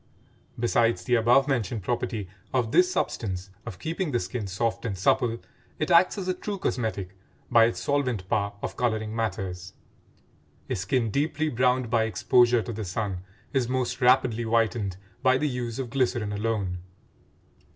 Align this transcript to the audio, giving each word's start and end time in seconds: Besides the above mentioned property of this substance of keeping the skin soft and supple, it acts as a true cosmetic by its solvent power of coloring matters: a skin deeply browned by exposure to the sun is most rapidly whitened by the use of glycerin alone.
Besides 0.59 1.03
the 1.03 1.13
above 1.13 1.47
mentioned 1.47 1.83
property 1.83 2.27
of 2.55 2.71
this 2.71 2.91
substance 2.91 3.51
of 3.67 3.77
keeping 3.77 4.09
the 4.11 4.19
skin 4.19 4.47
soft 4.47 4.83
and 4.83 4.97
supple, 4.97 5.37
it 5.77 5.91
acts 5.91 6.17
as 6.17 6.27
a 6.27 6.33
true 6.33 6.57
cosmetic 6.57 7.11
by 7.51 7.65
its 7.65 7.81
solvent 7.81 8.27
power 8.27 8.53
of 8.63 8.75
coloring 8.75 9.15
matters: 9.15 9.73
a 10.71 10.75
skin 10.75 11.11
deeply 11.11 11.49
browned 11.49 11.91
by 11.91 12.05
exposure 12.05 12.63
to 12.63 12.73
the 12.73 12.83
sun 12.83 13.19
is 13.53 13.69
most 13.69 14.01
rapidly 14.01 14.41
whitened 14.41 14.97
by 15.21 15.37
the 15.37 15.47
use 15.47 15.77
of 15.77 15.91
glycerin 15.91 16.33
alone. 16.33 16.79